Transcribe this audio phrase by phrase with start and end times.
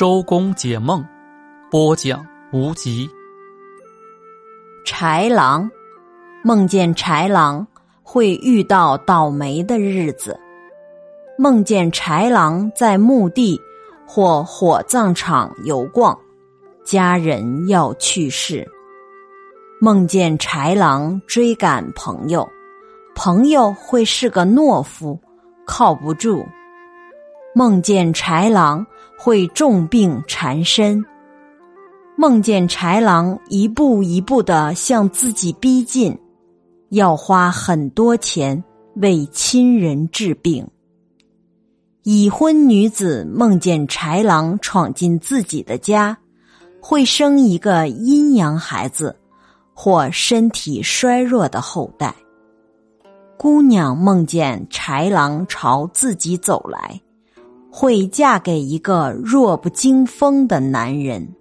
[0.00, 1.04] 周公解梦，
[1.70, 3.06] 播讲无极。
[4.82, 5.70] 豺狼
[6.42, 7.66] 梦见豺狼
[8.02, 10.40] 会遇到倒霉的日子，
[11.36, 13.60] 梦见豺狼在墓地
[14.06, 16.18] 或火葬场游逛，
[16.82, 18.66] 家人要去世。
[19.82, 22.48] 梦见豺狼追赶朋友，
[23.14, 25.20] 朋友会是个懦夫，
[25.66, 26.42] 靠不住。
[27.52, 28.86] 梦见豺狼
[29.22, 31.04] 会重病缠身。
[32.16, 36.18] 梦见豺狼一步一步的向自己逼近，
[36.88, 38.64] 要花很多钱
[38.94, 40.66] 为亲人治病。
[42.02, 46.16] 已婚女子梦见豺狼闯进自己的家，
[46.80, 49.14] 会生一个阴阳孩子。
[49.72, 52.14] 或身体衰弱的后代。
[53.38, 57.00] 姑娘梦见豺狼朝自己走来，
[57.70, 61.34] 会嫁给一个弱不禁风的男人。